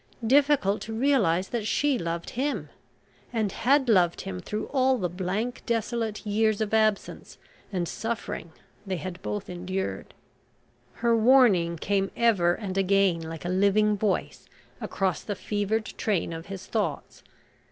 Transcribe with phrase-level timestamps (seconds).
[0.25, 2.69] difficult to realise that she loved him
[3.31, 7.37] and had loved him through all the blank, desolate years of absence
[7.71, 8.51] and suffering
[8.83, 10.15] they had both endured.
[11.05, 14.49] Her warning came ever and again like a living voice
[14.81, 17.21] across the fevered train of his thoughts.